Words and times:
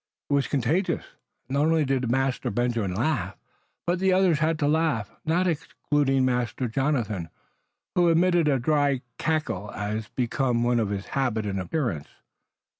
It 0.31 0.33
was 0.33 0.47
contagious. 0.47 1.05
Not 1.47 1.67
only 1.67 1.85
did 1.85 2.09
Master 2.09 2.49
Benjamin 2.49 2.95
laugh, 2.95 3.35
but 3.85 3.99
the 3.99 4.11
others 4.11 4.39
had 4.39 4.57
to 4.57 4.67
laugh, 4.67 5.11
not 5.25 5.45
excluding 5.45 6.25
Master 6.25 6.67
Jonathan, 6.67 7.29
who 7.93 8.09
emitted 8.09 8.47
a 8.47 8.57
dry 8.57 9.01
cackle 9.19 9.69
as 9.75 10.07
became 10.07 10.63
one 10.63 10.79
of 10.79 10.89
his 10.89 11.05
habit 11.09 11.45
and 11.45 11.59
appearance. 11.59 12.07